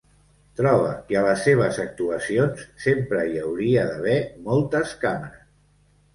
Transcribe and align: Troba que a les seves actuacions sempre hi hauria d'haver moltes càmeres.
Troba 0.59 0.93
que 1.11 1.17
a 1.19 1.21
les 1.27 1.43
seves 1.47 1.77
actuacions 1.83 2.65
sempre 2.87 3.21
hi 3.35 3.39
hauria 3.45 3.85
d'haver 3.93 4.19
moltes 4.51 4.97
càmeres. 5.07 5.47